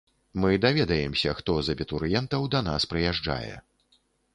Мы 0.43 0.49
даведаемся, 0.63 1.35
хто 1.41 1.59
з 1.67 1.75
абітурыентаў 1.77 2.51
да 2.57 2.67
нас 2.73 2.91
прыязджае. 2.95 3.49